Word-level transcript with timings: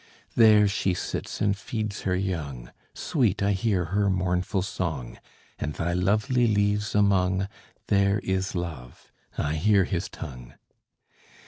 There 0.35 0.67
she 0.67 0.95
sits 0.95 1.41
and 1.41 1.55
feeds 1.55 2.01
her 2.09 2.15
young; 2.15 2.71
Sweet 2.95 3.43
I 3.43 3.51
hear 3.51 3.85
her 3.93 4.09
mournful 4.09 4.63
song; 4.63 5.19
And 5.59 5.75
thy 5.75 5.93
lovely 5.93 6.47
leaves 6.47 6.95
among, 6.95 7.47
There 7.85 8.17
is 8.23 8.55
Love: 8.55 9.11
I 9.37 9.53
hear 9.53 9.83
his 9.83 10.09
tongue. 10.09 10.55